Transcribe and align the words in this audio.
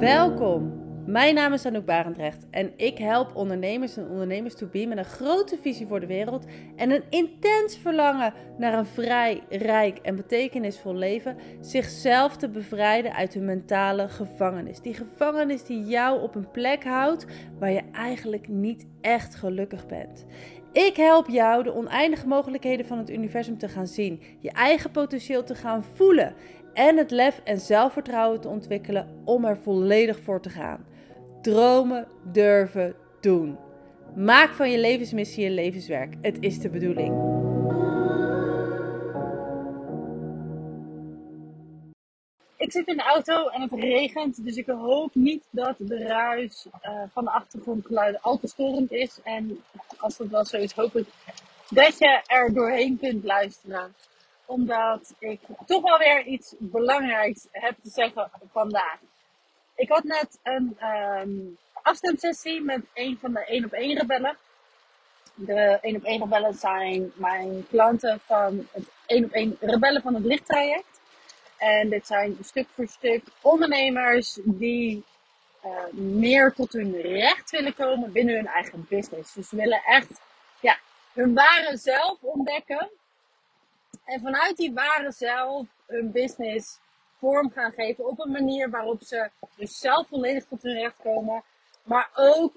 Welkom. 0.00 0.72
Mijn 1.06 1.34
naam 1.34 1.52
is 1.52 1.66
Anouk 1.66 1.84
Barendrecht 1.84 2.46
en 2.50 2.72
ik 2.76 2.98
help 2.98 3.36
ondernemers 3.36 3.96
en 3.96 4.08
ondernemers 4.08 4.54
to 4.54 4.66
be 4.66 4.86
met 4.86 4.98
een 4.98 5.04
grote 5.04 5.58
visie 5.62 5.86
voor 5.86 6.00
de 6.00 6.06
wereld 6.06 6.44
en 6.76 6.90
een 6.90 7.02
intens 7.08 7.78
verlangen 7.78 8.32
naar 8.58 8.78
een 8.78 8.86
vrij, 8.86 9.42
rijk 9.48 9.98
en 9.98 10.16
betekenisvol 10.16 10.94
leven, 10.94 11.36
zichzelf 11.60 12.36
te 12.36 12.48
bevrijden 12.48 13.14
uit 13.14 13.34
hun 13.34 13.44
mentale 13.44 14.08
gevangenis. 14.08 14.80
Die 14.80 14.94
gevangenis 14.94 15.64
die 15.64 15.84
jou 15.84 16.22
op 16.22 16.34
een 16.34 16.50
plek 16.50 16.84
houdt 16.84 17.26
waar 17.58 17.70
je 17.70 17.82
eigenlijk 17.92 18.48
niet 18.48 18.86
echt 19.00 19.34
gelukkig 19.34 19.86
bent. 19.86 20.26
Ik 20.72 20.96
help 20.96 21.28
jou 21.28 21.62
de 21.62 21.74
oneindige 21.74 22.26
mogelijkheden 22.26 22.86
van 22.86 22.98
het 22.98 23.10
universum 23.10 23.58
te 23.58 23.68
gaan 23.68 23.86
zien, 23.86 24.22
je 24.38 24.50
eigen 24.50 24.90
potentieel 24.90 25.44
te 25.44 25.54
gaan 25.54 25.84
voelen 25.94 26.34
en 26.72 26.96
het 26.96 27.10
lef 27.10 27.40
en 27.44 27.60
zelfvertrouwen 27.60 28.40
te 28.40 28.48
ontwikkelen 28.48 29.22
om 29.24 29.44
er 29.44 29.58
volledig 29.58 30.20
voor 30.20 30.40
te 30.40 30.50
gaan. 30.50 30.86
Dromen, 31.42 32.08
durven, 32.32 32.94
doen. 33.20 33.58
Maak 34.16 34.50
van 34.50 34.70
je 34.70 34.78
levensmissie 34.78 35.44
je 35.44 35.50
levenswerk. 35.50 36.14
Het 36.20 36.36
is 36.40 36.58
de 36.58 36.70
bedoeling. 36.70 37.38
Ik 42.56 42.72
zit 42.72 42.86
in 42.86 42.96
de 42.96 43.02
auto 43.02 43.48
en 43.48 43.60
het 43.60 43.72
regent, 43.72 44.44
dus 44.44 44.56
ik 44.56 44.66
hoop 44.66 45.14
niet 45.14 45.44
dat 45.50 45.74
de 45.78 45.98
ruis 46.06 46.66
uh, 46.66 47.02
van 47.12 47.24
de 47.24 47.30
achtergrondgeluiden 47.30 48.20
al 48.22 48.38
te 48.38 48.46
storend 48.46 48.92
is. 48.92 49.20
En 49.24 49.62
als 49.96 50.16
dat 50.16 50.26
wel 50.26 50.44
zo 50.44 50.56
is, 50.56 50.72
hoop 50.72 50.96
ik 50.96 51.06
dat 51.68 51.98
je 51.98 52.22
er 52.26 52.54
doorheen 52.54 52.98
kunt 52.98 53.24
luisteren. 53.24 53.94
Omdat 54.50 55.14
ik 55.18 55.40
toch 55.66 55.82
wel 55.82 55.98
weer 55.98 56.24
iets 56.24 56.54
belangrijks 56.58 57.46
heb 57.50 57.74
te 57.82 57.90
zeggen 57.90 58.30
vandaag. 58.52 58.98
Ik 59.74 59.88
had 59.88 60.04
net 60.04 60.38
een 60.42 60.78
um, 60.82 61.58
afstemsessie 61.72 62.62
met 62.62 62.80
een 62.94 63.18
van 63.20 63.32
de 63.32 63.44
1 63.44 63.64
op 63.64 63.72
1 63.72 63.98
rebellen. 63.98 64.36
De 65.34 65.78
1 65.80 65.96
op 65.96 66.04
1 66.04 66.20
rebellen 66.20 66.54
zijn 66.54 67.12
mijn 67.14 67.66
klanten 67.68 68.20
van 68.20 68.66
het 68.72 68.90
1 69.06 69.24
op 69.24 69.30
1 69.30 69.56
rebellen 69.60 70.02
van 70.02 70.14
het 70.14 70.24
lichttraject. 70.24 71.00
En 71.56 71.88
dit 71.88 72.06
zijn 72.06 72.36
stuk 72.42 72.66
voor 72.74 72.86
stuk 72.86 73.24
ondernemers 73.40 74.38
die 74.44 75.04
uh, 75.64 75.70
meer 75.92 76.52
tot 76.52 76.72
hun 76.72 77.00
recht 77.00 77.50
willen 77.50 77.74
komen 77.74 78.12
binnen 78.12 78.34
hun 78.34 78.46
eigen 78.46 78.86
business. 78.88 79.34
Dus 79.34 79.48
ze 79.48 79.56
willen 79.56 79.82
echt 79.84 80.20
ja, 80.60 80.78
hun 81.12 81.34
ware 81.34 81.76
zelf 81.76 82.18
ontdekken. 82.20 82.90
En 84.10 84.20
vanuit 84.20 84.56
die 84.56 84.72
ware 84.72 85.12
zelf 85.12 85.66
hun 85.86 86.12
business 86.12 86.78
vorm 87.18 87.50
gaan 87.50 87.72
geven 87.72 88.06
op 88.06 88.20
een 88.20 88.30
manier 88.30 88.70
waarop 88.70 89.02
ze 89.02 89.30
dus 89.56 89.78
zelf 89.78 90.08
volledig 90.08 90.44
tot 90.44 90.62
hun 90.62 90.74
recht 90.74 90.96
komen. 91.02 91.42
Maar 91.82 92.10
ook 92.14 92.52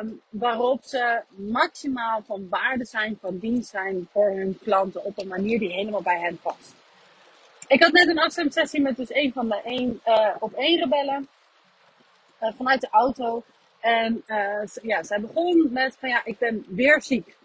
um, 0.00 0.20
waarop 0.28 0.82
ze 0.82 1.22
maximaal 1.28 2.22
van 2.26 2.48
waarde 2.48 2.84
zijn, 2.84 3.18
van 3.20 3.38
dienst 3.38 3.70
zijn 3.70 4.08
voor 4.12 4.30
hun 4.30 4.58
klanten 4.62 5.04
op 5.04 5.18
een 5.18 5.28
manier 5.28 5.58
die 5.58 5.72
helemaal 5.72 6.02
bij 6.02 6.20
hen 6.20 6.38
past. 6.42 6.74
Ik 7.66 7.82
had 7.82 7.92
net 7.92 8.08
een 8.08 8.18
afstemsessie 8.18 8.80
met 8.80 8.96
dus 8.96 9.14
een 9.14 9.32
van 9.32 9.48
de 9.48 9.60
één 9.64 10.00
uh, 10.06 10.34
op 10.38 10.52
één 10.52 10.78
rebellen 10.78 11.28
uh, 12.42 12.52
vanuit 12.56 12.80
de 12.80 12.88
auto. 12.90 13.42
En 13.80 14.22
uh, 14.26 14.62
ja, 14.82 15.02
zij 15.02 15.20
begon 15.20 15.68
met 15.72 15.96
van 15.98 16.08
ja, 16.08 16.24
ik 16.24 16.38
ben 16.38 16.64
weer 16.68 17.02
ziek. 17.02 17.38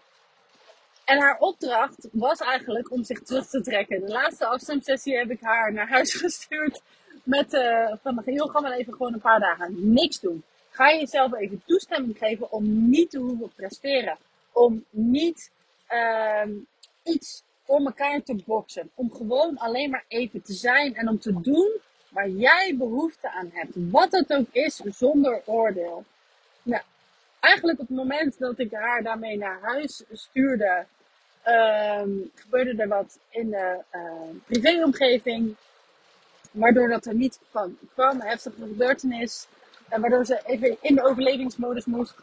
En 1.06 1.18
haar 1.20 1.38
opdracht 1.38 2.08
was 2.12 2.38
eigenlijk 2.40 2.90
om 2.90 3.04
zich 3.04 3.22
terug 3.22 3.46
te 3.46 3.60
trekken. 3.60 4.00
De 4.00 4.12
laatste 4.12 4.46
afstemsessie 4.46 5.16
heb 5.16 5.30
ik 5.30 5.40
haar 5.40 5.72
naar 5.72 5.88
huis 5.88 6.14
gestuurd. 6.24 6.82
Met 7.22 7.52
uh, 7.52 7.92
van, 8.02 8.22
joh, 8.24 8.50
ga 8.50 8.60
maar 8.60 8.72
even 8.72 8.92
gewoon 8.92 9.12
een 9.12 9.20
paar 9.20 9.40
dagen 9.40 9.92
niks 9.92 10.20
doen. 10.20 10.42
Ga 10.70 10.88
je 10.88 10.98
jezelf 10.98 11.34
even 11.34 11.62
toestemming 11.66 12.18
geven 12.18 12.52
om 12.52 12.88
niet 12.90 13.10
te 13.10 13.18
hoeven 13.18 13.52
presteren. 13.56 14.18
Om 14.52 14.84
niet 14.90 15.50
uh, 15.90 16.54
iets 17.02 17.42
voor 17.64 17.80
elkaar 17.80 18.22
te 18.22 18.42
boksen. 18.46 18.90
Om 18.94 19.12
gewoon 19.12 19.58
alleen 19.58 19.90
maar 19.90 20.04
even 20.08 20.42
te 20.42 20.52
zijn 20.52 20.94
en 20.94 21.08
om 21.08 21.18
te 21.18 21.40
doen 21.40 21.80
waar 22.08 22.28
jij 22.28 22.74
behoefte 22.78 23.30
aan 23.30 23.50
hebt. 23.52 23.72
Wat 23.74 24.12
het 24.12 24.32
ook 24.32 24.48
is, 24.52 24.76
zonder 24.76 25.42
oordeel. 25.44 26.04
Nou, 26.62 26.82
eigenlijk 27.40 27.80
op 27.80 27.88
het 27.88 27.96
moment 27.96 28.38
dat 28.38 28.58
ik 28.58 28.72
haar 28.72 29.02
daarmee 29.02 29.38
naar 29.38 29.58
huis 29.60 30.04
stuurde, 30.12 30.86
um, 31.46 32.30
gebeurde 32.34 32.82
er 32.82 32.88
wat 32.88 33.18
in 33.30 33.50
de 33.50 33.82
uh, 33.92 34.00
privéomgeving. 34.46 35.56
Waardoor 36.50 36.88
dat 36.88 37.06
er 37.06 37.14
niet 37.14 37.40
van 37.50 37.78
kwam, 37.94 38.20
een 38.20 38.26
heftige 38.26 38.56
gebeurtenis. 38.56 39.46
En 39.88 40.00
waardoor 40.00 40.24
ze 40.24 40.40
even 40.46 40.76
in 40.80 40.94
de 40.94 41.04
overlevingsmodus 41.04 41.84
moest. 41.84 42.14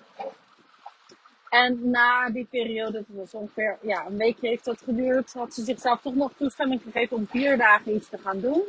En 1.49 1.89
na 1.89 2.29
die 2.29 2.47
periode, 2.49 2.91
dat 2.91 3.03
was 3.07 3.33
ongeveer 3.33 3.77
ja, 3.81 4.05
een 4.05 4.17
weekje 4.17 4.47
heeft 4.47 4.65
dat 4.65 4.81
geduurd, 4.83 5.33
had 5.33 5.53
ze 5.53 5.63
zichzelf 5.63 6.01
toch 6.01 6.15
nog 6.15 6.31
toestemming 6.37 6.81
gegeven 6.81 7.17
om 7.17 7.27
vier 7.27 7.57
dagen 7.57 7.95
iets 7.95 8.09
te 8.09 8.17
gaan 8.17 8.39
doen. 8.39 8.63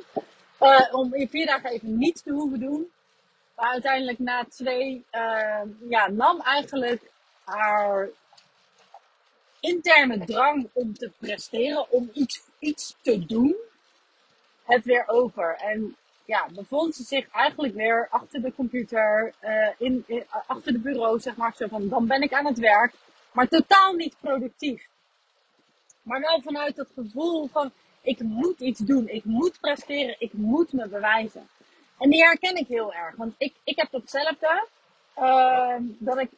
Uh, 0.61 0.95
om 0.95 1.15
in 1.15 1.29
vier 1.29 1.47
dagen 1.47 1.71
even 1.71 1.99
niets 1.99 2.23
te 2.23 2.33
hoeven 2.33 2.61
doen. 2.61 2.91
Maar 3.57 3.71
uiteindelijk 3.71 4.19
na 4.19 4.45
twee, 4.45 5.05
uh, 5.13 5.61
ja, 5.89 6.09
nam 6.11 6.41
eigenlijk 6.41 7.11
haar 7.45 8.09
interne 9.65 10.25
drang 10.25 10.69
om 10.73 10.95
te 10.95 11.11
presteren, 11.19 11.91
om 11.91 12.11
iets, 12.13 12.43
iets 12.59 12.97
te 13.03 13.27
doen, 13.27 13.57
het 14.65 14.85
weer 14.85 15.09
over. 15.09 15.57
En 15.57 15.97
ja, 16.25 16.49
bevond 16.55 16.95
ze 16.95 17.03
zich 17.03 17.29
eigenlijk 17.31 17.75
weer 17.75 18.09
achter 18.11 18.43
de 18.43 18.55
computer, 18.55 19.35
uh, 19.43 19.69
in, 19.79 20.05
in, 20.07 20.25
achter 20.47 20.73
de 20.73 20.79
bureau, 20.79 21.21
zeg 21.21 21.37
maar, 21.37 21.55
zo 21.57 21.67
van, 21.67 21.89
dan 21.89 22.07
ben 22.07 22.23
ik 22.23 22.33
aan 22.33 22.47
het 22.47 22.59
werk, 22.59 22.95
maar 23.33 23.49
totaal 23.49 23.93
niet 23.93 24.17
productief. 24.21 24.89
Maar 26.03 26.21
wel 26.21 26.41
vanuit 26.43 26.77
het 26.77 26.89
gevoel 26.95 27.47
van, 27.47 27.73
ik 28.01 28.21
moet 28.21 28.61
iets 28.61 28.81
doen, 28.81 29.09
ik 29.09 29.25
moet 29.25 29.61
presteren, 29.61 30.17
ik 30.19 30.33
moet 30.33 30.73
me 30.73 30.89
bewijzen. 30.89 31.49
En 31.99 32.11
die 32.11 32.25
herken 32.25 32.57
ik 32.57 32.67
heel 32.67 32.95
erg, 32.95 33.17
want 33.17 33.35
ik, 33.39 33.55
ik 33.65 33.77
heb 33.77 33.93
hetzelfde, 33.93 34.69
uh, 35.19 35.77
dat 35.81 36.19
ik 36.19 36.31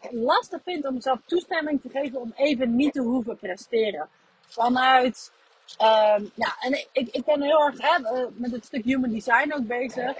het 0.00 0.12
lastig 0.12 0.60
vind 0.64 0.86
om 0.86 0.94
mezelf 0.94 1.20
toestemming 1.26 1.80
te 1.80 1.88
geven 1.88 2.20
om 2.20 2.32
even 2.36 2.76
niet 2.76 2.92
te 2.92 3.00
hoeven 3.00 3.36
presteren. 3.36 4.08
Vanuit, 4.46 5.32
um, 5.80 6.30
ja, 6.34 6.56
en 6.60 6.72
ik, 6.92 7.08
ik 7.10 7.24
ben 7.24 7.42
heel 7.42 7.64
erg 7.64 7.80
hè, 7.80 8.08
eh, 8.08 8.26
met 8.32 8.50
het 8.50 8.64
stuk 8.64 8.84
human 8.84 9.10
design 9.10 9.52
ook 9.52 9.66
bezig. 9.66 10.16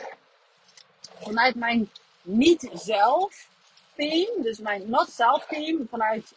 Vanuit 1.00 1.55
mijn 1.55 1.91
niet-zelf 2.22 3.49
team, 3.94 4.43
dus 4.43 4.59
mijn 4.59 4.91
not-self 4.91 5.47
team, 5.47 5.87
vanuit 5.91 6.32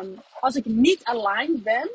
um, 0.00 0.22
als 0.40 0.54
ik 0.54 0.64
niet 0.64 1.04
aligned 1.04 1.62
ben, 1.62 1.90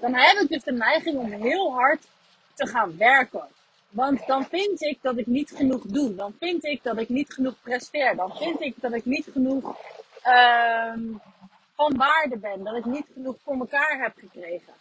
dan 0.00 0.14
heb 0.14 0.36
ik 0.40 0.48
dus 0.48 0.62
de 0.62 0.72
neiging 0.72 1.16
om 1.16 1.32
heel 1.32 1.72
hard 1.72 2.06
te 2.54 2.66
gaan 2.66 2.96
werken. 2.96 3.48
Want 3.96 4.26
dan 4.26 4.44
vind 4.44 4.82
ik 4.82 4.98
dat 5.02 5.18
ik 5.18 5.26
niet 5.26 5.50
genoeg 5.50 5.82
doe. 5.82 6.14
Dan 6.14 6.34
vind 6.38 6.64
ik 6.64 6.82
dat 6.82 6.98
ik 6.98 7.08
niet 7.08 7.32
genoeg 7.32 7.54
presteer. 7.62 8.16
Dan 8.16 8.36
vind 8.36 8.60
ik 8.60 8.74
dat 8.80 8.92
ik 8.92 9.04
niet 9.04 9.28
genoeg 9.32 9.64
um, 9.64 11.20
van 11.74 11.96
waarde 11.96 12.38
ben. 12.38 12.64
Dat 12.64 12.76
ik 12.76 12.84
niet 12.84 13.06
genoeg 13.12 13.36
voor 13.44 13.54
elkaar 13.58 13.98
heb 14.02 14.12
gekregen. 14.16 14.72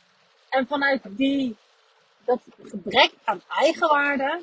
En 0.49 0.67
vanuit 0.67 1.01
die, 1.09 1.55
dat 2.25 2.39
gebrek 2.63 3.11
aan 3.23 3.41
eigenwaarde 3.49 4.41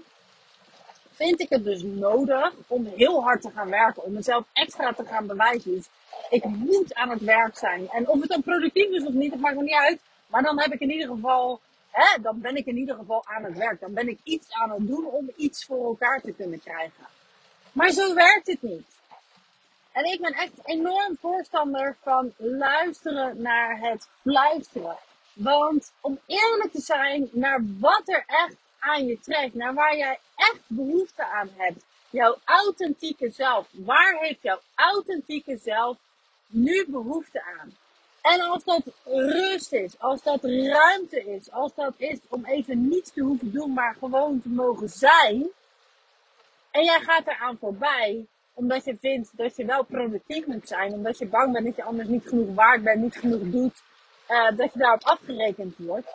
vind 1.10 1.40
ik 1.40 1.48
het 1.48 1.64
dus 1.64 1.82
nodig 1.82 2.54
om 2.66 2.86
heel 2.96 3.22
hard 3.22 3.42
te 3.42 3.50
gaan 3.50 3.70
werken. 3.70 4.02
Om 4.02 4.12
mezelf 4.12 4.44
extra 4.52 4.92
te 4.92 5.04
gaan 5.04 5.26
bewijzen. 5.26 5.74
Dus 5.74 5.88
ik 6.30 6.44
moet 6.44 6.94
aan 6.94 7.10
het 7.10 7.22
werk 7.22 7.58
zijn. 7.58 7.88
En 7.88 8.08
of 8.08 8.20
het 8.20 8.28
dan 8.28 8.42
productief 8.42 8.88
is 8.88 9.06
of 9.06 9.12
niet, 9.12 9.30
dat 9.30 9.40
maakt 9.40 9.56
me 9.56 9.62
niet 9.62 9.80
uit. 9.80 10.00
Maar 10.26 10.42
dan 10.42 10.60
heb 10.60 10.72
ik 10.72 10.80
in 10.80 10.90
ieder 10.90 11.08
geval 11.08 11.60
hè, 11.92 12.22
dan 12.22 12.40
ben 12.40 12.56
ik 12.56 12.66
in 12.66 12.76
ieder 12.76 12.96
geval 12.96 13.26
aan 13.26 13.44
het 13.44 13.56
werk. 13.56 13.80
Dan 13.80 13.94
ben 13.94 14.08
ik 14.08 14.18
iets 14.22 14.52
aan 14.52 14.70
het 14.70 14.86
doen 14.86 15.06
om 15.06 15.30
iets 15.36 15.64
voor 15.64 15.84
elkaar 15.84 16.20
te 16.20 16.32
kunnen 16.32 16.60
krijgen. 16.60 17.06
Maar 17.72 17.90
zo 17.90 18.14
werkt 18.14 18.46
het 18.46 18.62
niet. 18.62 18.86
En 19.92 20.04
ik 20.04 20.20
ben 20.20 20.32
echt 20.32 20.52
enorm 20.64 21.16
voorstander 21.20 21.96
van 22.02 22.32
luisteren 22.36 23.42
naar 23.42 23.78
het 23.80 24.08
fluisteren. 24.20 24.96
Want 25.32 25.92
om 26.00 26.18
eerlijk 26.26 26.72
te 26.72 26.80
zijn 26.80 27.28
naar 27.32 27.60
wat 27.80 28.02
er 28.04 28.24
echt 28.26 28.56
aan 28.78 29.06
je 29.06 29.20
trekt, 29.20 29.54
naar 29.54 29.74
waar 29.74 29.96
jij 29.96 30.18
echt 30.36 30.60
behoefte 30.66 31.24
aan 31.24 31.50
hebt. 31.56 31.84
Jouw 32.10 32.38
authentieke 32.44 33.30
zelf. 33.30 33.68
Waar 33.70 34.16
heeft 34.20 34.42
jouw 34.42 34.60
authentieke 34.74 35.56
zelf 35.56 35.96
nu 36.46 36.86
behoefte 36.88 37.42
aan? 37.60 37.72
En 38.22 38.40
als 38.40 38.64
dat 38.64 38.82
rust 39.04 39.72
is, 39.72 39.98
als 39.98 40.22
dat 40.22 40.44
ruimte 40.44 41.24
is, 41.24 41.50
als 41.50 41.74
dat 41.74 41.94
is 41.96 42.18
om 42.28 42.44
even 42.44 42.88
niets 42.88 43.12
te 43.12 43.20
hoeven 43.20 43.52
doen, 43.52 43.72
maar 43.72 43.96
gewoon 43.98 44.42
te 44.42 44.48
mogen 44.48 44.88
zijn. 44.88 45.48
En 46.70 46.84
jij 46.84 47.00
gaat 47.00 47.26
eraan 47.26 47.58
voorbij, 47.58 48.26
omdat 48.52 48.84
je 48.84 48.96
vindt 49.00 49.36
dat 49.36 49.56
je 49.56 49.64
wel 49.64 49.84
productief 49.84 50.46
moet 50.46 50.68
zijn, 50.68 50.92
omdat 50.92 51.18
je 51.18 51.26
bang 51.26 51.52
bent 51.52 51.64
dat 51.64 51.76
je 51.76 51.82
anders 51.82 52.08
niet 52.08 52.28
genoeg 52.28 52.54
waard 52.54 52.82
bent, 52.82 53.00
niet 53.00 53.16
genoeg 53.16 53.42
doet, 53.42 53.82
uh, 54.28 54.56
dat 54.56 54.72
je 54.72 54.78
daarop 54.78 55.02
afgerekend 55.02 55.74
wordt. 55.78 56.08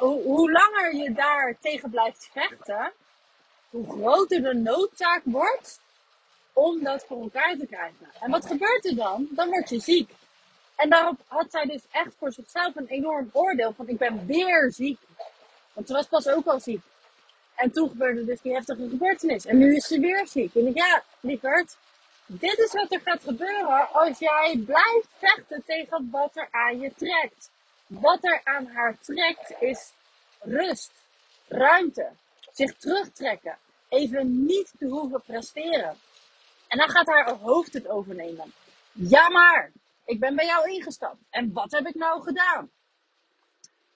hoe 0.00 0.52
langer 0.52 0.94
je 0.94 1.12
daar 1.12 1.56
tegen 1.60 1.90
blijft 1.90 2.28
vechten, 2.32 2.92
hoe 3.70 3.90
groter 3.90 4.42
de 4.42 4.54
noodzaak 4.54 5.22
wordt 5.24 5.80
om 6.62 6.82
dat 6.82 7.04
voor 7.04 7.22
elkaar 7.22 7.56
te 7.58 7.66
krijgen. 7.66 8.08
En 8.20 8.30
wat 8.30 8.46
gebeurt 8.46 8.84
er 8.84 8.94
dan? 8.94 9.28
Dan 9.30 9.48
word 9.48 9.68
je 9.68 9.80
ziek. 9.80 10.10
En 10.76 10.90
daarop 10.90 11.20
had 11.26 11.50
zij 11.50 11.64
dus 11.64 11.82
echt 11.90 12.14
voor 12.18 12.32
zichzelf 12.32 12.76
een 12.76 12.86
enorm 12.86 13.30
oordeel 13.32 13.72
van 13.72 13.88
ik 13.88 13.98
ben 13.98 14.26
weer 14.26 14.72
ziek. 14.72 14.98
Want 15.72 15.86
ze 15.86 15.92
was 15.92 16.06
pas 16.06 16.28
ook 16.28 16.46
al 16.46 16.60
ziek. 16.60 16.80
En 17.54 17.72
toen 17.72 17.88
gebeurde 17.88 18.24
dus 18.24 18.40
die 18.40 18.52
heftige 18.52 18.88
gebeurtenis. 18.88 19.46
En 19.46 19.58
nu 19.58 19.76
is 19.76 19.86
ze 19.86 20.00
weer 20.00 20.26
ziek. 20.26 20.54
En 20.54 20.66
ik 20.66 20.76
ja, 20.76 21.02
lieverd, 21.20 21.76
dit 22.26 22.58
is 22.58 22.72
wat 22.72 22.92
er 22.92 23.00
gaat 23.00 23.22
gebeuren 23.22 23.92
als 23.92 24.18
jij 24.18 24.62
blijft 24.66 25.08
vechten 25.18 25.62
tegen 25.66 26.08
wat 26.10 26.36
er 26.36 26.48
aan 26.50 26.80
je 26.80 26.92
trekt. 26.96 27.50
Wat 27.86 28.24
er 28.24 28.40
aan 28.44 28.66
haar 28.66 28.98
trekt 29.00 29.54
is 29.60 29.92
rust, 30.40 30.92
ruimte, 31.48 32.08
zich 32.52 32.74
terugtrekken, 32.76 33.58
even 33.88 34.44
niet 34.44 34.72
te 34.78 34.86
hoeven 34.86 35.22
presteren. 35.26 35.96
En 36.72 36.78
dan 36.78 36.90
gaat 36.90 37.06
haar 37.06 37.30
hoofd 37.30 37.72
het 37.72 37.88
overnemen. 37.88 38.52
Ja 38.92 39.28
maar, 39.28 39.72
ik 40.04 40.20
ben 40.20 40.36
bij 40.36 40.46
jou 40.46 40.70
ingestapt. 40.70 41.22
En 41.30 41.52
wat 41.52 41.70
heb 41.70 41.86
ik 41.86 41.94
nou 41.94 42.22
gedaan? 42.22 42.70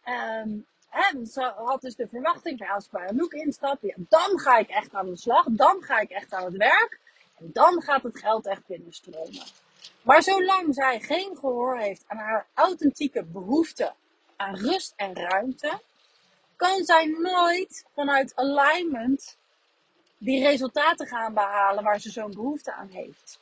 Um, 0.05 0.67
hè, 0.89 1.25
ze 1.25 1.53
had 1.57 1.81
dus 1.81 1.95
de 1.95 2.09
verwachting, 2.09 2.71
als 2.71 2.85
ik 2.85 2.91
bij 2.91 3.09
Anouk 3.09 3.33
instap, 3.33 3.83
ja, 3.83 3.95
dan 3.97 4.39
ga 4.39 4.57
ik 4.57 4.69
echt 4.69 4.95
aan 4.95 5.07
de 5.07 5.17
slag. 5.17 5.47
Dan 5.51 5.83
ga 5.83 5.99
ik 5.99 6.11
echt 6.11 6.33
aan 6.33 6.45
het 6.45 6.57
werk. 6.57 7.01
En 7.39 7.51
dan 7.53 7.83
gaat 7.83 8.03
het 8.03 8.19
geld 8.19 8.47
echt 8.47 8.67
binnenstromen. 8.67 9.45
Maar 10.03 10.23
zolang 10.23 10.75
zij 10.75 11.01
geen 11.01 11.37
gehoor 11.37 11.79
heeft 11.79 12.05
aan 12.07 12.19
haar 12.19 12.47
authentieke 12.55 13.25
behoefte 13.25 13.95
aan 14.37 14.57
rust 14.57 14.93
en 14.97 15.15
ruimte, 15.15 15.81
kan 16.57 16.85
zij 16.85 17.07
nooit 17.07 17.85
vanuit 17.95 18.35
alignment 18.35 19.37
die 20.19 20.45
resultaten 20.45 21.07
gaan 21.07 21.35
behalen 21.35 21.85
waar 21.85 22.01
ze 22.01 22.11
zo'n 22.11 22.35
behoefte 22.35 22.73
aan 22.73 22.89
heeft. 22.89 23.39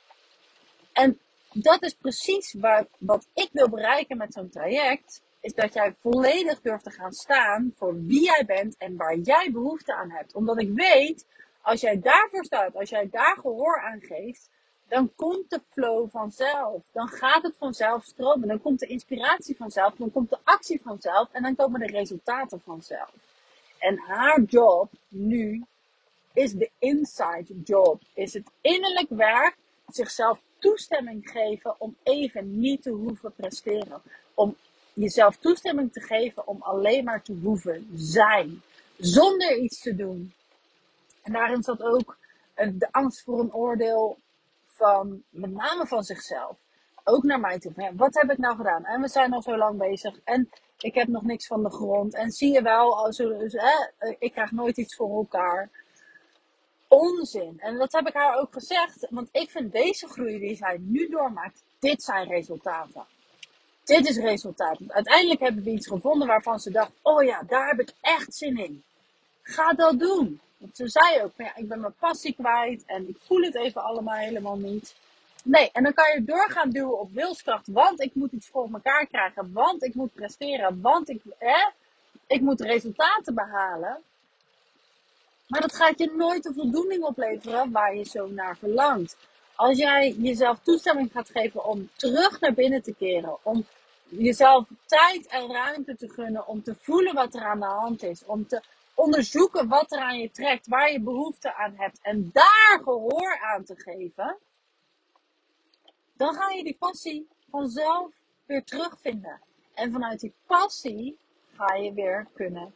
En 0.92 1.20
dat 1.52 1.82
is 1.82 1.94
precies 1.94 2.52
wat, 2.52 2.86
wat 2.98 3.26
ik 3.34 3.48
wil 3.52 3.68
bereiken 3.68 4.16
met 4.16 4.32
zo'n 4.32 4.50
traject. 4.50 5.22
Is 5.40 5.54
dat 5.54 5.74
jij 5.74 5.94
volledig 6.00 6.60
durft 6.60 6.84
te 6.84 6.90
gaan 6.90 7.12
staan 7.12 7.72
voor 7.76 8.04
wie 8.04 8.24
jij 8.24 8.44
bent 8.46 8.76
en 8.78 8.96
waar 8.96 9.16
jij 9.18 9.50
behoefte 9.52 9.94
aan 9.94 10.10
hebt. 10.10 10.34
Omdat 10.34 10.60
ik 10.60 10.72
weet, 10.72 11.26
als 11.62 11.80
jij 11.80 12.00
daarvoor 12.00 12.44
staat, 12.44 12.76
als 12.76 12.90
jij 12.90 13.08
daar 13.10 13.36
gehoor 13.40 13.80
aan 13.80 14.00
geeft, 14.00 14.50
dan 14.88 15.14
komt 15.14 15.50
de 15.50 15.60
flow 15.70 16.10
vanzelf. 16.10 16.88
Dan 16.92 17.08
gaat 17.08 17.42
het 17.42 17.56
vanzelf 17.58 18.04
stromen. 18.04 18.48
Dan 18.48 18.60
komt 18.60 18.78
de 18.78 18.86
inspiratie 18.86 19.56
vanzelf. 19.56 19.94
Dan 19.94 20.10
komt 20.10 20.30
de 20.30 20.38
actie 20.44 20.80
vanzelf. 20.82 21.28
En 21.32 21.42
dan 21.42 21.56
komen 21.56 21.80
de 21.80 21.86
resultaten 21.86 22.60
vanzelf. 22.60 23.14
En 23.78 23.98
haar 23.98 24.42
job 24.42 24.90
nu 25.08 25.64
is 26.34 26.52
de 26.52 26.70
inside 26.78 27.60
job. 27.64 28.02
Is 28.14 28.32
het 28.32 28.50
innerlijk 28.60 29.08
werk. 29.08 29.56
Zichzelf 29.88 30.38
toestemming 30.58 31.30
geven 31.30 31.80
om 31.80 31.96
even 32.02 32.60
niet 32.60 32.82
te 32.82 32.90
hoeven 32.90 33.32
presteren. 33.32 34.02
Om 34.34 34.56
jezelf 34.92 35.36
toestemming 35.36 35.92
te 35.92 36.00
geven 36.00 36.46
om 36.46 36.62
alleen 36.62 37.04
maar 37.04 37.22
te 37.22 37.32
hoeven 37.42 37.88
zijn. 37.94 38.62
Zonder 38.98 39.56
iets 39.56 39.80
te 39.80 39.94
doen. 39.94 40.32
En 41.22 41.32
daarin 41.32 41.62
zat 41.62 41.82
ook 41.82 42.16
de 42.54 42.88
angst 42.90 43.22
voor 43.22 43.40
een 43.40 43.54
oordeel 43.54 44.18
van, 44.66 45.22
met 45.28 45.50
name 45.50 45.86
van 45.86 46.02
zichzelf. 46.02 46.56
Ook 47.04 47.22
naar 47.22 47.40
mij 47.40 47.58
toe. 47.58 47.92
Wat 47.96 48.14
heb 48.14 48.30
ik 48.30 48.38
nou 48.38 48.56
gedaan? 48.56 48.84
En 48.84 49.00
we 49.00 49.08
zijn 49.08 49.32
al 49.32 49.42
zo 49.42 49.56
lang 49.56 49.78
bezig. 49.78 50.20
En 50.24 50.50
ik 50.78 50.94
heb 50.94 51.08
nog 51.08 51.22
niks 51.22 51.46
van 51.46 51.62
de 51.62 51.70
grond. 51.70 52.14
En 52.14 52.30
zie 52.30 52.52
je 52.52 52.62
wel, 52.62 53.04
als, 53.04 53.18
ik 54.18 54.32
krijg 54.32 54.50
nooit 54.50 54.76
iets 54.76 54.96
voor 54.96 55.16
elkaar. 55.16 55.70
Onzin. 56.94 57.60
En 57.60 57.78
dat 57.78 57.92
heb 57.92 58.06
ik 58.06 58.14
haar 58.14 58.38
ook 58.38 58.52
gezegd. 58.52 59.06
Want 59.10 59.28
ik 59.32 59.50
vind 59.50 59.72
deze 59.72 60.08
groei 60.08 60.38
die 60.38 60.56
zij 60.56 60.76
nu 60.80 61.08
doormaakt, 61.08 61.62
dit 61.78 62.02
zijn 62.02 62.28
resultaten. 62.28 63.04
Dit 63.84 64.08
is 64.08 64.16
resultaat. 64.16 64.78
Uiteindelijk 64.88 65.40
hebben 65.40 65.64
we 65.64 65.70
iets 65.70 65.86
gevonden 65.86 66.28
waarvan 66.28 66.60
ze 66.60 66.70
dacht, 66.70 66.90
oh 67.02 67.22
ja, 67.22 67.42
daar 67.46 67.68
heb 67.68 67.80
ik 67.80 67.92
echt 68.00 68.34
zin 68.34 68.58
in. 68.58 68.82
Ga 69.42 69.72
dat 69.72 69.98
doen. 69.98 70.40
Want 70.56 70.76
ze 70.76 70.88
zei 70.88 71.22
ook, 71.22 71.32
ja, 71.36 71.56
ik 71.56 71.68
ben 71.68 71.80
mijn 71.80 71.94
passie 71.98 72.34
kwijt 72.34 72.82
en 72.86 73.08
ik 73.08 73.16
voel 73.26 73.42
het 73.42 73.54
even 73.54 73.82
allemaal 73.82 74.16
helemaal 74.16 74.56
niet. 74.56 74.94
Nee, 75.44 75.70
en 75.72 75.82
dan 75.82 75.94
kan 75.94 76.14
je 76.14 76.24
doorgaan 76.24 76.70
duwen 76.70 77.00
op 77.00 77.12
wilskracht, 77.12 77.66
want 77.66 78.00
ik 78.00 78.14
moet 78.14 78.32
iets 78.32 78.48
voor 78.48 78.68
elkaar 78.72 79.06
krijgen, 79.06 79.52
want 79.52 79.82
ik 79.82 79.94
moet 79.94 80.14
presteren, 80.14 80.80
want 80.80 81.08
ik, 81.08 81.22
hè, 81.38 81.68
ik 82.26 82.40
moet 82.40 82.60
resultaten 82.60 83.34
behalen. 83.34 84.02
Maar 85.54 85.62
dat 85.62 85.76
gaat 85.76 85.98
je 85.98 86.12
nooit 86.16 86.42
de 86.42 86.52
voldoening 86.52 87.02
opleveren 87.02 87.70
waar 87.70 87.96
je 87.96 88.04
zo 88.04 88.26
naar 88.26 88.56
verlangt. 88.56 89.16
Als 89.54 89.78
jij 89.78 90.10
jezelf 90.10 90.58
toestemming 90.62 91.12
gaat 91.12 91.30
geven 91.30 91.64
om 91.64 91.90
terug 91.96 92.40
naar 92.40 92.54
binnen 92.54 92.82
te 92.82 92.94
keren, 92.94 93.38
om 93.42 93.64
jezelf 94.08 94.66
tijd 94.86 95.26
en 95.26 95.52
ruimte 95.52 95.96
te 95.96 96.08
gunnen 96.08 96.46
om 96.46 96.62
te 96.62 96.74
voelen 96.74 97.14
wat 97.14 97.34
er 97.34 97.44
aan 97.44 97.60
de 97.60 97.66
hand 97.66 98.02
is, 98.02 98.24
om 98.24 98.46
te 98.46 98.62
onderzoeken 98.94 99.68
wat 99.68 99.92
er 99.92 99.98
aan 99.98 100.18
je 100.18 100.30
trekt, 100.30 100.66
waar 100.66 100.92
je 100.92 101.00
behoefte 101.00 101.54
aan 101.54 101.74
hebt 101.76 101.98
en 102.02 102.30
daar 102.32 102.80
gehoor 102.82 103.38
aan 103.40 103.64
te 103.64 103.74
geven, 103.76 104.38
dan 106.12 106.34
ga 106.34 106.50
je 106.50 106.64
die 106.64 106.76
passie 106.78 107.28
vanzelf 107.50 108.10
weer 108.46 108.64
terugvinden. 108.64 109.40
En 109.74 109.92
vanuit 109.92 110.20
die 110.20 110.34
passie 110.46 111.18
ga 111.56 111.74
je 111.74 111.92
weer 111.92 112.26
kunnen 112.32 112.74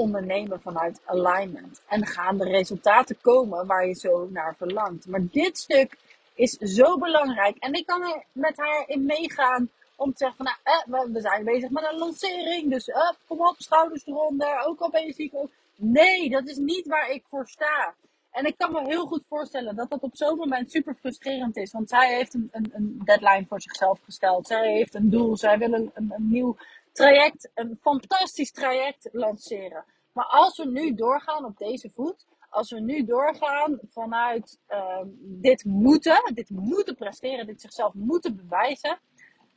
ondernemen 0.00 0.60
vanuit 0.60 1.00
alignment. 1.04 1.82
En 1.88 2.06
gaan 2.06 2.38
de 2.38 2.44
resultaten 2.44 3.20
komen 3.20 3.66
waar 3.66 3.86
je 3.86 3.94
zo 3.94 4.28
naar 4.30 4.54
verlangt. 4.56 5.06
Maar 5.06 5.26
dit 5.30 5.58
stuk 5.58 5.96
is 6.34 6.52
zo 6.52 6.98
belangrijk. 6.98 7.56
En 7.56 7.72
ik 7.72 7.86
kan 7.86 8.02
er 8.02 8.24
met 8.32 8.56
haar 8.56 8.84
in 8.86 9.04
meegaan 9.04 9.68
om 9.96 10.12
te 10.12 10.16
zeggen 10.16 10.36
van, 10.36 10.46
nou, 10.46 11.04
eh, 11.04 11.12
we 11.12 11.20
zijn 11.20 11.44
bezig 11.44 11.70
met 11.70 11.88
een 11.90 11.98
lancering. 11.98 12.70
Dus 12.70 12.88
eh, 12.88 13.10
kom 13.26 13.40
op, 13.40 13.54
schouders 13.58 14.06
eronder. 14.06 14.64
Ook 14.66 14.80
al 14.80 14.90
ben 14.90 15.06
je 15.06 15.12
ziek. 15.12 15.32
Nee, 15.76 16.30
dat 16.30 16.48
is 16.48 16.56
niet 16.56 16.86
waar 16.86 17.10
ik 17.10 17.24
voor 17.28 17.46
sta. 17.48 17.94
En 18.30 18.44
ik 18.44 18.54
kan 18.56 18.72
me 18.72 18.86
heel 18.86 19.06
goed 19.06 19.24
voorstellen 19.28 19.76
dat 19.76 19.90
dat 19.90 20.00
op 20.00 20.16
zo'n 20.16 20.36
moment 20.36 20.70
super 20.70 20.94
frustrerend 20.94 21.56
is. 21.56 21.72
Want 21.72 21.88
zij 21.88 22.14
heeft 22.14 22.34
een, 22.34 22.48
een, 22.52 22.70
een, 22.72 23.00
deadline 23.04 23.46
voor 23.48 23.60
zichzelf 23.60 24.00
gesteld. 24.04 24.46
Zij 24.46 24.72
heeft 24.72 24.94
een 24.94 25.10
doel. 25.10 25.36
Zij 25.36 25.58
wil 25.58 25.72
een, 25.72 26.12
nieuw 26.16 26.56
traject, 26.92 27.50
een 27.54 27.78
fantastisch 27.80 28.52
traject 28.52 29.08
lanceren. 29.12 29.84
Maar 30.12 30.24
als 30.24 30.56
we 30.56 30.66
nu 30.66 30.94
doorgaan 30.94 31.44
op 31.44 31.56
deze 31.56 31.90
voet, 31.90 32.26
als 32.50 32.70
we 32.70 32.80
nu 32.80 33.04
doorgaan 33.04 33.78
vanuit 33.88 34.58
uh, 34.68 35.00
dit 35.20 35.64
moeten, 35.64 36.34
dit 36.34 36.50
moeten 36.50 36.94
presteren, 36.94 37.46
dit 37.46 37.60
zichzelf 37.60 37.94
moeten 37.94 38.36
bewijzen, 38.36 38.98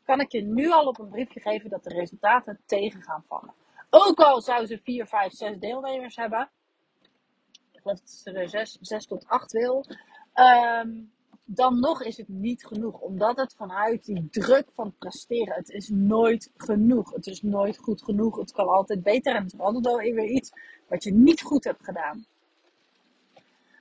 kan 0.04 0.20
ik 0.20 0.32
je 0.32 0.42
nu 0.42 0.72
al 0.72 0.86
op 0.86 1.00
een 1.00 1.10
briefje 1.10 1.40
geven 1.40 1.70
dat 1.70 1.84
de 1.84 1.90
resultaten 1.90 2.60
tegen 2.66 3.02
gaan 3.02 3.24
vallen. 3.28 3.54
Ook 3.90 4.20
al 4.20 4.42
zou 4.42 4.66
ze 4.66 4.80
4, 4.84 5.08
5, 5.08 5.34
6 5.34 5.58
deelnemers 5.60 6.16
hebben, 6.16 6.50
ik 7.72 7.80
geloof 7.82 8.00
dat 8.00 8.10
ze 8.10 8.32
er 8.32 8.50
6, 8.50 8.78
6 8.82 9.06
tot 9.06 9.28
8 9.28 9.52
wil, 9.52 9.86
um, 10.36 11.12
dan 11.46 11.80
nog 11.80 12.04
is 12.04 12.18
het 12.18 12.28
niet 12.28 12.66
genoeg. 12.66 13.00
Omdat 13.00 13.38
het 13.38 13.56
vanuit 13.56 14.06
die 14.06 14.28
druk 14.30 14.68
van 14.76 14.96
presteren, 14.98 15.56
het 15.56 15.70
is 15.70 15.90
nooit 15.90 16.52
genoeg. 16.58 17.14
Het 17.14 17.28
is 17.28 17.42
nooit 17.42 17.78
goed 17.78 18.04
genoeg. 18.04 18.38
Het 18.38 18.52
kan 18.52 18.68
altijd 18.68 19.04
beter 19.04 19.36
en 19.36 19.44
het 19.44 19.54
is 19.54 19.60
altijd 19.60 20.14
weer 20.14 20.30
iets 20.30 20.52
wat 20.88 21.04
je 21.04 21.14
niet 21.14 21.42
goed 21.42 21.64
hebt 21.64 21.84
gedaan. 21.84 22.26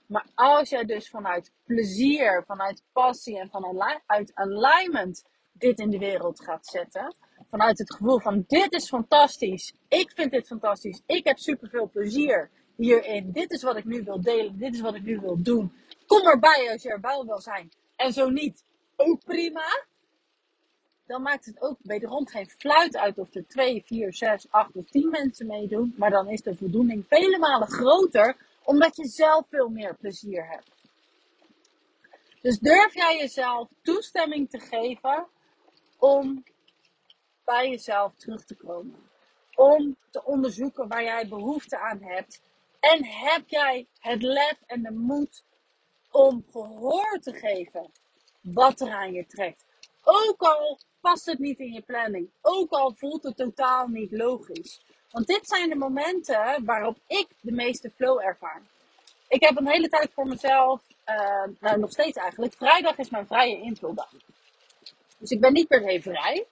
Maar 0.06 0.26
als 0.34 0.68
jij 0.68 0.84
dus 0.84 1.08
vanuit 1.08 1.52
plezier, 1.64 2.44
vanuit 2.46 2.82
passie 2.92 3.38
en 3.38 3.50
vanuit 3.50 4.32
alignment 4.34 5.24
dit 5.52 5.78
in 5.78 5.90
de 5.90 5.98
wereld 5.98 6.40
gaat 6.40 6.66
zetten. 6.66 7.14
Vanuit 7.50 7.78
het 7.78 7.94
gevoel 7.94 8.20
van 8.20 8.44
dit 8.46 8.72
is 8.72 8.88
fantastisch. 8.88 9.74
Ik 9.88 10.10
vind 10.14 10.30
dit 10.30 10.46
fantastisch. 10.46 11.02
Ik 11.06 11.26
heb 11.26 11.38
superveel 11.38 11.88
plezier 11.88 12.50
hierin. 12.76 13.32
Dit 13.32 13.50
is 13.50 13.62
wat 13.62 13.76
ik 13.76 13.84
nu 13.84 14.02
wil 14.02 14.20
delen. 14.20 14.58
Dit 14.58 14.74
is 14.74 14.80
wat 14.80 14.94
ik 14.94 15.02
nu 15.02 15.20
wil 15.20 15.42
doen. 15.42 15.72
Kom 16.06 16.26
erbij 16.26 16.70
als 16.72 16.82
je 16.82 16.88
er 16.88 17.00
wel 17.00 17.26
wil 17.26 17.40
zijn. 17.40 17.72
En 17.96 18.12
zo 18.12 18.28
niet, 18.28 18.64
ook 18.96 19.24
prima. 19.24 19.84
Dan 21.06 21.22
maakt 21.22 21.44
het 21.44 21.60
ook 21.60 21.78
wederom 21.82 22.26
geen 22.26 22.50
fluit 22.50 22.96
uit 22.96 23.18
of 23.18 23.34
er 23.34 23.46
2, 23.46 23.82
4, 23.86 24.14
6, 24.14 24.46
8 24.50 24.76
of 24.76 24.90
10 24.90 25.10
mensen 25.10 25.46
meedoen. 25.46 25.94
Maar 25.96 26.10
dan 26.10 26.28
is 26.28 26.42
de 26.42 26.56
voldoening 26.56 27.04
vele 27.08 27.38
malen 27.38 27.68
groter, 27.68 28.36
omdat 28.64 28.96
je 28.96 29.06
zelf 29.06 29.46
veel 29.48 29.68
meer 29.68 29.96
plezier 29.96 30.48
hebt. 30.48 30.70
Dus 32.40 32.58
durf 32.58 32.94
jij 32.94 33.16
jezelf 33.18 33.68
toestemming 33.82 34.50
te 34.50 34.58
geven 34.58 35.26
om 35.98 36.44
bij 37.44 37.68
jezelf 37.68 38.14
terug 38.14 38.44
te 38.44 38.54
komen. 38.54 39.10
Om 39.54 39.96
te 40.10 40.24
onderzoeken 40.24 40.88
waar 40.88 41.02
jij 41.02 41.28
behoefte 41.28 41.78
aan 41.78 42.02
hebt. 42.02 42.42
En 42.80 43.04
heb 43.04 43.48
jij 43.48 43.86
het 43.98 44.22
lef 44.22 44.58
en 44.66 44.82
de 44.82 44.90
moed 44.90 45.44
om 46.12 46.44
gehoor 46.52 47.18
te 47.20 47.32
geven 47.32 47.90
wat 48.40 48.80
er 48.80 48.90
aan 48.90 49.12
je 49.12 49.26
trekt. 49.26 49.64
Ook 50.02 50.40
al 50.40 50.78
past 51.00 51.26
het 51.26 51.38
niet 51.38 51.58
in 51.58 51.72
je 51.72 51.80
planning. 51.80 52.30
Ook 52.40 52.70
al 52.70 52.94
voelt 52.96 53.22
het 53.22 53.36
totaal 53.36 53.86
niet 53.86 54.12
logisch. 54.12 54.84
Want 55.10 55.26
dit 55.26 55.48
zijn 55.48 55.68
de 55.68 55.76
momenten 55.76 56.64
waarop 56.64 56.98
ik 57.06 57.26
de 57.40 57.52
meeste 57.52 57.90
flow 57.90 58.20
ervaar. 58.20 58.62
Ik 59.28 59.42
heb 59.42 59.56
een 59.56 59.68
hele 59.68 59.88
tijd 59.88 60.12
voor 60.12 60.26
mezelf, 60.26 60.80
uh, 61.06 61.44
nou 61.60 61.78
nog 61.78 61.90
steeds 61.90 62.16
eigenlijk, 62.16 62.54
vrijdag 62.54 62.98
is 62.98 63.10
mijn 63.10 63.26
vrije 63.26 63.60
invuldag. 63.60 64.12
Dus 65.18 65.30
ik 65.30 65.40
ben 65.40 65.52
niet 65.52 65.68
per 65.68 65.82
se 65.90 66.02
vrij. 66.02 66.46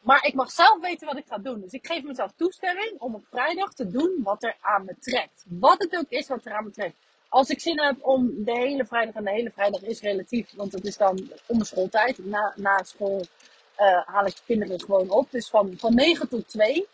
Maar 0.00 0.24
ik 0.24 0.34
mag 0.34 0.50
zelf 0.50 0.80
weten 0.80 1.06
wat 1.06 1.16
ik 1.16 1.26
ga 1.26 1.38
doen. 1.38 1.60
Dus 1.60 1.72
ik 1.72 1.86
geef 1.86 2.02
mezelf 2.02 2.32
toestemming 2.36 2.98
om 2.98 3.14
op 3.14 3.26
vrijdag 3.30 3.72
te 3.72 3.90
doen 3.90 4.20
wat 4.22 4.42
er 4.42 4.56
aan 4.60 4.84
me 4.84 4.96
trekt. 5.00 5.44
Wat 5.48 5.78
het 5.78 5.96
ook 5.96 6.08
is 6.08 6.28
wat 6.28 6.46
er 6.46 6.52
aan 6.52 6.64
me 6.64 6.70
trekt. 6.70 6.96
Als 7.28 7.48
ik 7.48 7.60
zin 7.60 7.80
heb 7.80 7.96
om 8.00 8.44
de 8.44 8.52
hele 8.52 8.84
vrijdag, 8.84 9.14
en 9.14 9.24
de 9.24 9.30
hele 9.30 9.50
vrijdag 9.50 9.82
is 9.82 10.00
relatief, 10.00 10.52
want 10.56 10.72
het 10.72 10.84
is 10.84 10.96
dan 10.96 11.30
om 11.46 11.64
schooltijd. 11.64 12.18
Na, 12.18 12.52
na 12.56 12.82
school 12.82 13.24
uh, 13.78 14.06
haal 14.06 14.26
ik 14.26 14.34
de 14.34 14.42
kinderen 14.46 14.80
gewoon 14.80 15.10
op. 15.10 15.30
Dus 15.30 15.48
van, 15.48 15.74
van 15.78 15.94
9 15.94 16.28
tot 16.28 16.48
2 16.48 16.86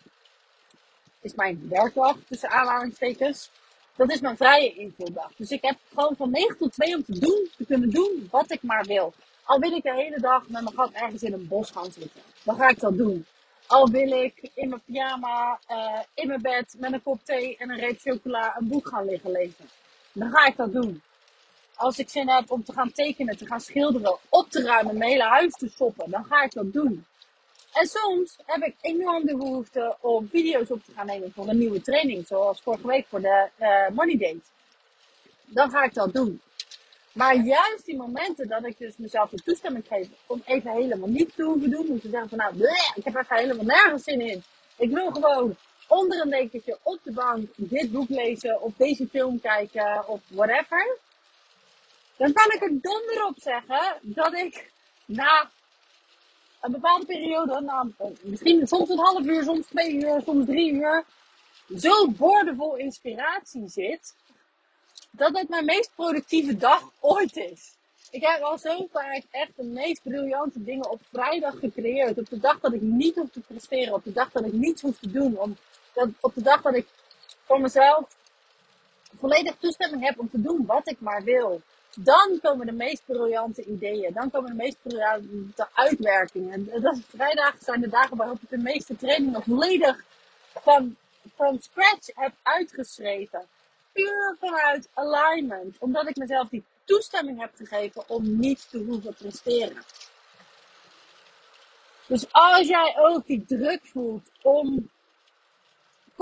is 1.21 1.33
mijn 1.33 1.67
werkdag, 1.69 2.17
tussen 2.27 2.49
aanhalingstekens. 2.49 3.49
Dat 3.95 4.11
is 4.11 4.19
mijn 4.19 4.37
vrije 4.37 4.73
invuldag. 4.73 5.31
Dus 5.37 5.51
ik 5.51 5.61
heb 5.61 5.77
gewoon 5.89 6.15
van 6.15 6.31
9 6.31 6.57
tot 6.57 6.73
2 6.73 6.95
om 6.95 7.03
te 7.03 7.19
doen, 7.19 7.49
te 7.57 7.65
kunnen 7.65 7.89
doen 7.89 8.27
wat 8.31 8.51
ik 8.51 8.61
maar 8.61 8.85
wil. 8.85 9.13
Al 9.43 9.59
wil 9.59 9.71
ik 9.71 9.83
de 9.83 9.93
hele 9.93 10.19
dag 10.19 10.49
met 10.49 10.63
mijn 10.63 10.75
gat 10.75 10.91
ergens 10.91 11.23
in 11.23 11.33
een 11.33 11.47
bos 11.47 11.71
gaan 11.71 11.91
zitten. 11.91 12.21
Dan 12.43 12.55
ga 12.55 12.69
ik 12.69 12.79
dat 12.79 12.97
doen. 12.97 13.25
Al 13.67 13.89
wil 13.89 14.11
ik 14.23 14.49
in 14.53 14.69
mijn 14.69 14.81
pyjama, 14.85 15.59
uh, 15.69 15.99
in 16.13 16.27
mijn 16.27 16.41
bed, 16.41 16.75
met 16.77 16.93
een 16.93 17.03
kop 17.03 17.19
thee 17.23 17.57
en 17.57 17.69
een 17.69 17.79
reep 17.79 17.99
chocola 17.99 18.55
een 18.57 18.67
boek 18.67 18.87
gaan 18.87 19.05
liggen 19.05 19.31
lezen. 19.31 19.69
Dan 20.13 20.31
ga 20.31 20.45
ik 20.45 20.55
dat 20.55 20.73
doen. 20.73 21.01
Als 21.75 21.99
ik 21.99 22.09
zin 22.09 22.29
heb 22.29 22.51
om 22.51 22.63
te 22.63 22.73
gaan 22.73 22.91
tekenen, 22.91 23.37
te 23.37 23.45
gaan 23.45 23.61
schilderen, 23.61 24.17
op 24.29 24.49
te 24.49 24.61
ruimen, 24.61 24.97
mijn 24.97 25.11
hele 25.11 25.23
huis 25.23 25.53
te 25.53 25.69
shoppen, 25.69 26.09
dan 26.09 26.25
ga 26.25 26.43
ik 26.43 26.51
dat 26.51 26.73
doen. 26.73 27.05
En 27.73 27.87
soms 27.87 28.37
heb 28.45 28.63
ik 28.63 28.75
enorm 28.81 29.25
de 29.25 29.37
behoefte 29.37 29.97
om 29.99 30.29
video's 30.29 30.71
op 30.71 30.83
te 30.83 30.91
gaan 30.95 31.05
nemen 31.05 31.31
voor 31.31 31.47
een 31.47 31.57
nieuwe 31.57 31.81
training, 31.81 32.27
zoals 32.27 32.61
vorige 32.61 32.87
week 32.87 33.05
voor 33.07 33.21
de 33.21 33.49
uh, 33.59 33.95
Money 33.95 34.17
Date. 34.17 34.41
Dan 35.45 35.69
ga 35.69 35.83
ik 35.83 35.93
dat 35.93 36.13
doen. 36.13 36.41
Maar 37.13 37.35
juist 37.35 37.85
die 37.85 37.97
momenten 37.97 38.47
dat 38.47 38.65
ik 38.65 38.77
dus 38.77 38.97
mezelf 38.97 39.29
de 39.29 39.37
toestemming 39.37 39.87
geef 39.87 40.07
om 40.27 40.41
even 40.45 40.71
helemaal 40.71 41.09
niet 41.09 41.35
te 41.35 41.69
doen. 41.69 41.89
Om 41.89 41.99
te 41.99 42.09
zeggen 42.09 42.29
van 42.29 42.37
nou, 42.37 42.55
ik 42.95 43.03
heb 43.03 43.15
even 43.15 43.37
helemaal 43.37 43.65
nergens 43.65 44.03
zin 44.03 44.21
in. 44.21 44.43
Ik 44.77 44.89
wil 44.89 45.11
gewoon 45.11 45.55
onder 45.87 46.21
een 46.21 46.29
dekentje 46.29 46.77
op 46.83 46.99
de 47.03 47.11
bank 47.11 47.49
dit 47.55 47.91
boek 47.91 48.09
lezen 48.09 48.61
of 48.61 48.73
deze 48.77 49.07
film 49.07 49.41
kijken 49.41 50.07
of 50.07 50.21
whatever. 50.27 50.97
Dan 52.17 52.33
kan 52.33 52.51
ik 52.51 52.61
er 52.61 52.81
donder 52.81 53.25
op 53.27 53.35
zeggen 53.37 53.97
dat 54.01 54.33
ik 54.33 54.71
na 55.05 55.49
een 56.61 56.71
bepaalde 56.71 57.05
periode, 57.05 57.91
misschien 58.21 58.67
soms 58.67 58.89
een 58.89 58.99
half 58.99 59.25
uur, 59.25 59.43
soms 59.43 59.65
twee 59.67 59.93
uur, 59.93 60.21
soms 60.25 60.45
drie 60.45 60.71
uur, 60.71 61.05
zo 61.77 62.09
boordevol 62.11 62.75
inspiratie 62.75 63.67
zit 63.67 64.15
dat 65.11 65.37
het 65.37 65.49
mijn 65.49 65.65
meest 65.65 65.91
productieve 65.95 66.57
dag 66.57 66.91
ooit 66.99 67.35
is. 67.35 67.75
Ik 68.11 68.21
heb 68.21 68.41
al 68.41 68.57
zo 68.57 68.87
vaak 68.91 69.23
echt 69.31 69.51
de 69.55 69.63
meest 69.63 70.01
briljante 70.03 70.63
dingen 70.63 70.89
op 70.89 71.01
vrijdag 71.11 71.59
gecreëerd. 71.59 72.17
Op 72.17 72.29
de 72.29 72.39
dag 72.39 72.59
dat 72.59 72.73
ik 72.73 72.81
niet 72.81 73.15
hoef 73.15 73.29
te 73.31 73.39
presteren. 73.39 73.93
Op 73.93 74.03
de 74.03 74.11
dag 74.11 74.31
dat 74.31 74.45
ik 74.45 74.53
niets 74.53 74.81
hoef 74.81 74.99
te 74.99 75.11
doen. 75.11 75.39
Om, 75.39 75.57
dat, 75.93 76.09
op 76.19 76.33
de 76.35 76.41
dag 76.41 76.61
dat 76.61 76.75
ik 76.75 76.87
voor 77.45 77.61
mezelf 77.61 78.15
volledig 79.17 79.55
toestemming 79.59 80.03
heb 80.05 80.19
om 80.19 80.29
te 80.29 80.41
doen 80.41 80.65
wat 80.65 80.89
ik 80.89 80.99
maar 80.99 81.23
wil. 81.23 81.61
Dan 81.95 82.39
komen 82.41 82.65
de 82.65 82.71
meest 82.71 83.05
briljante 83.05 83.63
ideeën. 83.63 84.13
Dan 84.13 84.31
komen 84.31 84.49
de 84.49 84.63
meest 84.63 84.77
briljante 84.81 85.67
uitwerkingen. 85.73 86.71
En 86.71 86.81
dat 86.81 86.99
vrijdagen 87.07 87.59
zijn 87.61 87.81
de 87.81 87.89
dagen 87.89 88.17
waarop 88.17 88.41
ik 88.41 88.49
de 88.49 88.57
meeste 88.57 88.95
trainingen 88.95 89.43
volledig 89.43 90.03
van, 90.53 90.95
van 91.35 91.59
scratch 91.61 92.07
heb 92.13 92.33
uitgeschreven 92.41 93.47
puur 93.93 94.35
vanuit 94.39 94.89
alignment. 94.93 95.77
Omdat 95.79 96.09
ik 96.09 96.15
mezelf 96.15 96.49
die 96.49 96.63
toestemming 96.85 97.39
heb 97.39 97.51
gegeven 97.55 98.09
om 98.09 98.39
niet 98.39 98.69
te 98.69 98.77
hoeven 98.77 99.13
presteren. 99.13 99.83
Dus 102.07 102.25
als 102.31 102.67
jij 102.67 102.95
ook 102.97 103.25
die 103.25 103.45
druk 103.45 103.79
voelt 103.83 104.29
om 104.41 104.89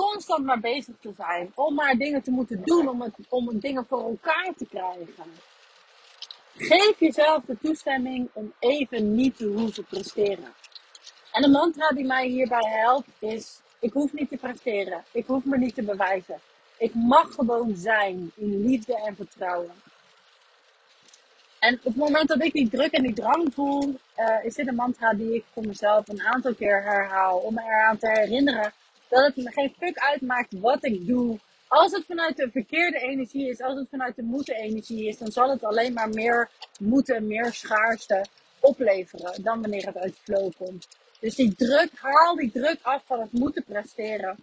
constant 0.02 0.46
maar 0.46 0.60
bezig 0.60 0.96
te 1.00 1.14
zijn, 1.18 1.52
om 1.56 1.74
maar 1.74 1.96
dingen 1.96 2.22
te 2.22 2.32
moeten 2.32 2.62
doen, 2.64 2.88
om, 2.88 3.02
het, 3.02 3.14
om 3.30 3.60
dingen 3.60 3.86
voor 3.86 4.02
elkaar 4.02 4.54
te 4.58 4.66
krijgen. 4.66 5.32
Geef 6.58 7.00
jezelf 7.00 7.44
de 7.46 7.58
toestemming 7.62 8.30
om 8.34 8.54
even 8.60 9.16
niet 9.16 9.38
te 9.38 9.46
hoeven 9.46 9.86
presteren. 9.86 10.54
En 11.32 11.42
de 11.42 11.50
mantra 11.50 11.90
die 11.90 12.06
mij 12.06 12.28
hierbij 12.28 12.70
helpt 12.70 13.10
is: 13.20 13.62
ik 13.80 13.94
hoef 13.94 14.14
niet 14.14 14.30
te 14.30 14.38
presteren. 14.38 15.04
Ik 15.12 15.26
hoef 15.26 15.44
me 15.44 15.58
niet 15.58 15.76
te 15.76 15.84
bewijzen. 15.84 16.40
Ik 16.78 16.94
mag 16.94 17.34
gewoon 17.34 17.76
zijn 17.76 18.32
in 18.36 18.66
liefde 18.66 18.96
en 18.96 19.16
vertrouwen. 19.16 19.72
En 21.60 21.74
op 21.74 21.84
het 21.84 21.96
moment 21.96 22.28
dat 22.28 22.44
ik 22.44 22.54
die 22.54 22.70
druk 22.70 22.92
en 22.92 23.04
die 23.04 23.14
drang 23.14 23.54
voel, 23.54 24.00
uh, 24.18 24.46
is 24.46 24.56
dit 24.56 24.68
een 24.68 24.76
mantra 24.76 25.14
die 25.14 25.34
ik 25.36 25.44
voor 25.54 25.66
mezelf 25.66 26.08
een 26.08 26.22
aantal 26.22 26.54
keer 26.54 26.84
herhaal. 26.84 27.38
Om 27.38 27.54
me 27.54 27.62
eraan 27.62 27.98
te 27.98 28.08
herinneren 28.08 28.74
dat 29.12 29.26
het 29.26 29.36
me 29.36 29.52
geen 29.52 29.74
fuck 29.78 29.98
uitmaakt 29.98 30.60
wat 30.60 30.86
ik 30.86 31.08
doe. 31.08 31.40
Als 31.68 31.92
het 31.92 32.06
vanuit 32.06 32.38
de 32.38 32.50
verkeerde 32.52 33.00
energie 33.00 33.50
is, 33.50 33.62
als 33.62 33.80
het 33.80 33.90
vanuit 33.90 34.16
de 34.16 34.24
moeten 34.24 34.56
energie 34.56 35.08
is, 35.08 35.18
dan 35.18 35.32
zal 35.32 35.50
het 35.50 35.64
alleen 35.64 35.94
maar 35.94 36.10
meer 36.10 36.50
moeten, 36.80 37.28
meer 37.28 37.54
schaarste 37.54 38.26
opleveren 38.60 39.44
dan 39.44 39.62
wanneer 39.62 39.86
het 39.86 39.98
uit 39.98 40.18
flow 40.24 40.52
komt. 40.58 40.88
Dus 41.20 41.36
die 41.36 41.56
druk, 41.56 41.92
haal 41.96 42.36
die 42.36 42.52
druk 42.52 42.78
af 42.82 43.04
van 43.06 43.20
het 43.20 43.32
moeten 43.32 43.64
presteren. 43.64 44.38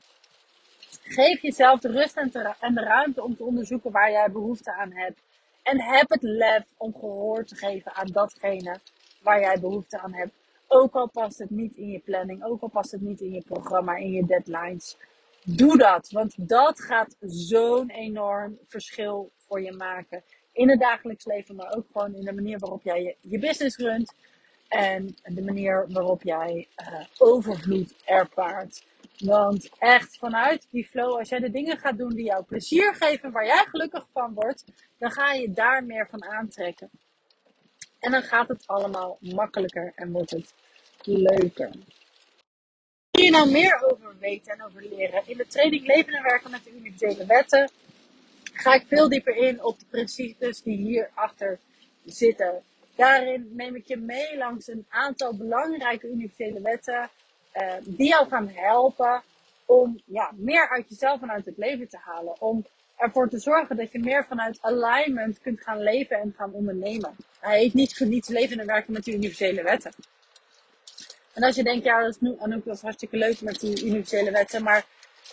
Geef 1.02 1.42
jezelf 1.42 1.80
de 1.80 1.88
rust 1.88 2.16
en, 2.16 2.30
de 2.75 2.82
ruimte 2.82 3.22
om 3.22 3.37
te 3.37 3.44
onderzoeken 3.44 3.90
waar 3.90 4.10
jij 4.10 4.30
behoefte 4.30 4.72
aan 4.72 4.92
hebt. 4.92 5.20
En 5.62 5.82
heb 5.82 6.08
het 6.08 6.22
lef 6.22 6.64
om 6.76 6.92
gehoor 6.92 7.44
te 7.44 7.54
geven 7.54 7.94
aan 7.94 8.06
datgene 8.06 8.80
waar 9.22 9.40
jij 9.40 9.60
behoefte 9.60 9.98
aan 9.98 10.14
hebt. 10.14 10.32
Ook 10.70 10.94
al 10.94 11.08
past 11.08 11.38
het 11.38 11.50
niet 11.50 11.76
in 11.76 11.88
je 11.88 11.98
planning, 11.98 12.44
ook 12.44 12.62
al 12.62 12.68
past 12.68 12.90
het 12.90 13.00
niet 13.00 13.20
in 13.20 13.32
je 13.32 13.42
programma, 13.42 13.96
in 13.96 14.12
je 14.12 14.26
deadlines. 14.26 14.96
Doe 15.44 15.76
dat, 15.78 16.10
want 16.10 16.48
dat 16.48 16.80
gaat 16.80 17.16
zo'n 17.20 17.90
enorm 17.90 18.58
verschil 18.66 19.30
voor 19.37 19.60
je 19.60 19.72
maken. 19.72 20.22
In 20.52 20.70
het 20.70 20.80
dagelijks 20.80 21.25
leven, 21.25 21.56
maar 21.56 21.76
ook 21.76 21.87
gewoon 21.92 22.14
in 22.14 22.25
de 22.25 22.32
manier 22.32 22.58
waarop 22.58 22.82
jij 22.82 23.16
je, 23.20 23.38
business 23.38 23.76
runt. 23.76 24.14
En 24.68 25.14
de 25.25 25.42
manier 25.42 25.87
waarop 25.88 26.22
jij 26.22 26.68
uh, 26.80 27.00
overvloed 27.18 27.94
ervaart. 28.04 28.87
Want 29.18 29.70
echt 29.78 30.18
vanuit 30.18 30.66
die 30.70 30.84
flow, 30.84 31.18
als 31.18 31.28
jij 31.28 31.38
de 31.38 31.50
dingen 31.50 31.78
gaat 31.78 31.98
doen 31.98 32.14
die 32.14 32.25
jou 32.25 32.44
plezier 32.44 32.94
geven, 32.94 33.32
waar 33.32 33.46
jij 33.46 33.64
gelukkig 33.68 34.06
van 34.12 34.34
wordt, 34.34 34.64
dan 34.98 35.10
ga 35.10 35.32
je 35.32 35.52
daar 35.52 35.84
meer 35.84 36.08
van 36.10 36.25
aantrekken. 36.25 36.90
En 37.99 38.11
dan 38.11 38.23
gaat 38.23 38.49
het 38.49 38.67
allemaal 38.67 39.17
makkelijker 39.21 39.93
en 39.95 40.12
wordt 40.12 40.31
het 40.31 40.55
leuker. 41.02 41.71
Wil 43.11 43.25
je 43.25 43.31
nou 43.31 43.50
meer 43.50 43.83
over 43.83 44.19
weten 44.19 44.52
en 44.52 44.64
over 44.64 44.83
leren? 44.83 45.23
In 45.26 45.37
de 45.37 45.47
training 45.47 45.87
Leven 45.87 46.12
en 46.12 46.23
Werken 46.23 46.50
met 46.50 46.64
de 46.64 46.71
Universele 46.71 47.26
Wetten 47.26 47.71
ga 48.52 48.75
ik 48.75 48.85
veel 48.87 49.09
dieper 49.09 49.37
in 49.37 49.64
op 49.64 49.78
de 49.78 49.87
principes 49.90 50.62
die 50.62 50.76
hierachter 50.76 51.59
zitten. 52.05 52.62
Daarin 52.95 53.50
neem 53.52 53.75
ik 53.75 53.87
je 53.87 53.97
mee 53.97 54.37
langs 54.37 54.69
een 54.69 54.87
aantal 54.88 55.37
belangrijke 55.37 56.09
universele 56.09 56.61
wetten 56.61 57.11
uh, 57.55 57.75
die 57.85 58.09
jou 58.09 58.28
gaan 58.28 58.49
helpen 58.49 59.23
om 59.67 60.00
ja, 60.05 60.33
meer 60.37 60.69
uit 60.69 60.88
jezelf 60.88 61.23
en 61.23 61.31
uit 61.31 61.45
het 61.45 61.57
leven 61.57 61.88
te 61.88 61.99
halen. 62.00 62.40
Om 62.40 62.67
ervoor 62.99 63.28
te 63.28 63.38
zorgen 63.38 63.76
dat 63.76 63.93
je 63.93 63.99
meer 63.99 64.26
vanuit 64.26 64.59
alignment 64.61 65.40
kunt 65.40 65.61
gaan 65.61 65.83
leven 65.83 66.17
en 66.17 66.35
gaan 66.37 66.52
ondernemen. 66.52 67.17
Hij 67.40 67.59
heeft 67.59 67.75
niet 67.75 68.00
niets 68.00 68.28
leven 68.28 68.61
en 68.61 68.67
werken 68.67 68.93
met 68.93 69.05
die 69.05 69.14
universele 69.14 69.62
wetten. 69.62 69.93
En 71.33 71.43
als 71.43 71.57
je 71.57 71.62
denkt, 71.62 71.85
ja, 71.85 72.00
dat 72.00 72.11
is 72.11 72.21
nu 72.21 72.37
Anouk, 72.38 72.64
dat 72.64 72.81
hartstikke 72.81 73.17
leuk 73.17 73.40
met 73.40 73.61
die 73.61 73.85
universele 73.87 74.31
wetten, 74.31 74.62
maar 74.62 74.85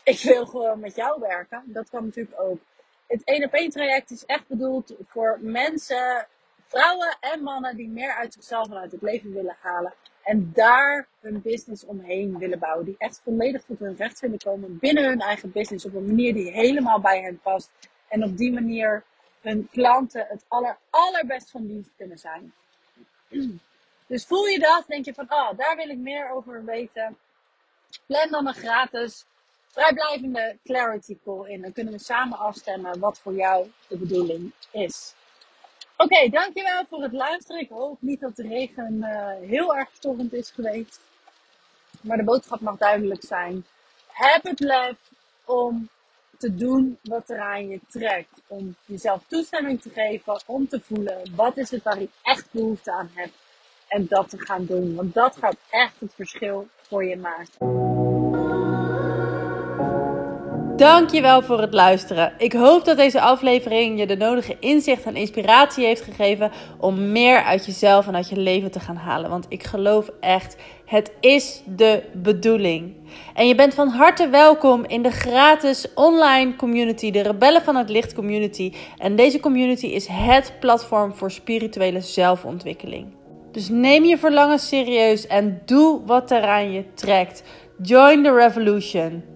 ik 0.04 0.20
wil 0.20 0.46
gewoon 0.46 0.80
met 0.80 0.96
jou 0.96 1.20
werken. 1.20 1.64
Dat 1.66 1.90
kan 1.90 2.06
natuurlijk 2.06 2.42
ook. 2.42 2.60
Het 3.08 3.24
1 3.24 3.44
op 3.44 3.54
1 3.54 3.70
traject 3.70 4.12
is 4.12 4.26
echt 4.26 4.48
bedoeld 4.48 4.96
voor 5.02 5.38
mensen, 5.42 6.28
vrouwen 6.68 7.18
en 7.20 7.44
mannen 7.44 7.76
die 7.76 7.90
meer 7.90 8.14
uit 8.14 8.34
zichzelf 8.34 8.70
en 8.70 8.78
uit 8.78 8.92
het 8.92 9.02
leven 9.02 9.34
willen 9.34 9.58
halen. 9.60 9.94
En 10.26 10.52
daar 10.54 11.08
hun 11.20 11.42
business 11.42 11.86
omheen 11.86 12.38
willen 12.38 12.60
bouwen. 12.60 12.86
Die 12.86 12.96
echt 12.98 13.22
volledig 13.24 13.64
tot 13.64 13.80
hun 13.80 13.96
recht 13.96 14.20
willen 14.20 14.38
komen 14.38 14.78
binnen 14.80 15.04
hun 15.04 15.20
eigen 15.20 15.52
business. 15.52 15.86
Op 15.86 15.94
een 15.94 16.06
manier 16.06 16.34
die 16.34 16.52
helemaal 16.52 17.00
bij 17.00 17.22
hen 17.22 17.40
past. 17.40 17.70
En 18.08 18.24
op 18.24 18.38
die 18.38 18.52
manier 18.52 19.04
hun 19.42 19.70
klanten 19.72 20.26
het 20.30 20.46
aller, 20.48 20.78
allerbest 20.90 21.52
van 21.52 21.68
dienst 21.68 21.90
kunnen 21.98 22.18
zijn. 22.18 22.54
Dus 24.08 24.26
voel 24.26 24.46
je 24.46 24.60
dat? 24.60 24.84
Denk 24.88 25.06
je 25.06 25.14
van, 25.14 25.26
oh, 25.32 25.58
daar 25.58 25.76
wil 25.76 25.90
ik 25.90 25.98
meer 25.98 26.30
over 26.30 26.66
weten. 26.66 27.18
Plan 28.06 28.30
dan 28.30 28.48
een 28.48 28.54
gratis, 28.54 29.26
vrijblijvende 29.68 30.58
clarity 30.64 31.18
call 31.24 31.50
in. 31.50 31.62
Dan 31.62 31.74
kunnen 31.74 31.94
we 31.94 32.00
samen 32.00 32.38
afstemmen 32.38 33.00
wat 33.00 33.20
voor 33.20 33.34
jou 33.34 33.72
de 33.88 33.98
bedoeling 33.98 34.52
is. 34.72 35.16
Oké, 35.98 36.30
dankjewel 36.30 36.84
voor 36.90 37.02
het 37.02 37.14
luisteren. 37.14 37.62
Ik 37.62 37.70
hoop 37.70 37.98
niet 38.02 38.20
dat 38.20 38.36
de 38.36 38.48
regen 38.48 38.94
uh, 38.94 39.50
heel 39.50 39.76
erg 39.76 39.90
stormend 39.94 40.34
is 40.34 40.52
geweest. 40.52 41.00
Maar 42.02 42.18
de 42.18 42.24
boodschap 42.24 42.60
mag 42.60 42.78
duidelijk 42.78 43.24
zijn. 43.24 43.66
heb 44.08 44.44
het 44.44 44.60
lef 44.60 44.98
om 45.46 45.90
te 46.38 46.56
doen 46.56 46.98
wat 47.04 47.30
er 47.30 47.40
aan 47.40 47.68
je 47.68 47.80
trekt. 47.90 48.42
Om 48.48 48.76
jezelf 48.86 49.24
toestemming 49.28 49.82
te 49.82 49.90
geven 49.90 50.40
om 50.46 50.68
te 50.68 50.80
voelen 50.80 51.36
wat 51.36 51.58
is 51.58 51.72
het 51.72 51.84
waar 51.84 52.02
ik 52.02 52.12
echt 52.24 52.48
behoefte 52.52 52.92
aan 52.92 53.10
heb. 53.14 53.30
En 53.88 54.08
dat 54.08 54.30
te 54.30 54.40
gaan 54.40 54.66
doen. 54.66 54.96
Want 54.96 55.14
dat 55.14 55.38
gaat 55.38 55.58
echt 55.70 56.00
het 56.00 56.14
verschil 56.14 56.68
voor 56.82 57.06
je 57.06 57.18
maken. 57.18 57.95
Dankjewel 60.76 61.42
voor 61.42 61.62
het 61.62 61.74
luisteren. 61.74 62.34
Ik 62.38 62.54
hoop 62.54 62.86
dat 62.86 62.98
deze 62.98 63.22
aflevering 63.22 64.00
je 64.00 64.08
de 64.08 64.16
nodige 64.16 64.56
inzicht 64.60 65.04
en 65.04 65.16
inspiratie 65.16 65.86
heeft 65.86 66.02
gegeven 66.02 66.52
om 66.80 67.12
meer 67.12 67.44
uit 67.44 67.66
jezelf 67.66 68.08
en 68.08 68.16
uit 68.16 68.30
je 68.30 68.38
leven 68.38 68.72
te 68.72 68.80
gaan 68.80 68.96
halen. 68.96 69.30
Want 69.30 69.46
ik 69.50 69.64
geloof 69.64 70.10
echt, 70.20 70.58
het 70.86 71.12
is 71.20 71.62
de 71.66 72.04
bedoeling. 72.14 72.94
En 73.34 73.48
je 73.48 73.56
bent 73.56 73.74
van 73.74 73.88
harte 73.88 74.30
welkom 74.30 74.86
in 74.86 75.02
de 75.02 75.12
gratis 75.12 75.94
online 75.94 76.56
community, 76.56 77.12
de 77.12 77.22
Rebellen 77.22 77.62
van 77.62 77.76
het 77.76 77.90
Licht 77.90 78.14
community. 78.14 78.74
En 78.98 79.16
deze 79.16 79.40
community 79.40 79.88
is 79.88 80.08
het 80.08 80.54
platform 80.60 81.14
voor 81.14 81.32
spirituele 81.32 82.02
zelfontwikkeling. 82.02 83.08
Dus 83.52 83.70
neem 83.70 84.04
je 84.04 84.18
verlangen 84.18 84.60
serieus 84.60 85.28
en 85.28 85.62
doe 85.66 86.02
wat 86.06 86.32
er 86.32 86.44
aan 86.44 86.72
je 86.72 86.84
trekt. 86.94 87.44
Join 87.82 88.24
the 88.24 88.34
revolution. 88.34 89.35